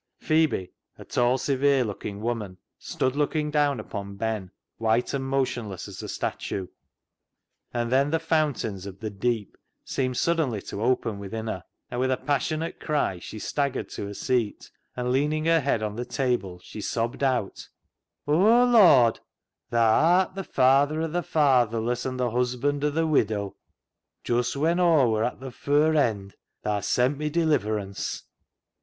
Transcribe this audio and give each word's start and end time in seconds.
Phebe, 0.17 0.71
a 0.97 1.05
tall, 1.05 1.37
severe 1.37 1.83
looking 1.83 2.21
woman, 2.21 2.57
stood 2.79 3.15
looking 3.15 3.51
down 3.51 3.79
upon 3.79 4.15
Ben, 4.15 4.49
white 4.77 5.13
and 5.13 5.23
motionless 5.23 5.87
as 5.87 6.01
a 6.01 6.09
statue, 6.09 6.65
and 7.71 7.91
then 7.91 8.09
the 8.09 8.17
fountains 8.17 8.87
of 8.87 8.99
the 8.99 9.11
deep 9.11 9.55
seemed 9.85 10.17
suddenly 10.17 10.59
to 10.59 10.81
open 10.81 11.19
within 11.19 11.45
her, 11.45 11.63
and 11.91 11.99
with 11.99 12.09
a 12.09 12.17
passionate 12.17 12.79
cry 12.79 13.19
she 13.19 13.37
staggered 13.37 13.89
to 13.89 14.07
a 14.07 14.15
seat, 14.15 14.71
and 14.97 15.11
leaning 15.11 15.45
her 15.45 15.59
head 15.59 15.83
on 15.83 15.95
the 15.95 16.03
table, 16.03 16.57
she 16.63 16.81
sobbed 16.81 17.21
out 17.21 17.69
—"O 18.27 18.33
Lord, 18.65 19.19
Thaa 19.69 20.21
art 20.21 20.33
* 20.33 20.33
the 20.33 20.43
Father 20.43 21.01
of 21.01 21.13
the 21.13 21.21
fatherless, 21.21 22.07
and 22.07 22.19
the 22.19 22.31
Husband 22.31 22.83
of 22.83 22.95
the 22.95 23.05
widow'! 23.05 23.55
just 24.23 24.55
when 24.57 24.79
Aw 24.79 25.05
were 25.07 25.23
at 25.23 25.39
th' 25.39 25.53
fur 25.53 25.93
end 25.95 26.33
Thaa's 26.65 26.87
sent 26.87 27.19
me 27.19 27.29
deliverance." 27.29 28.23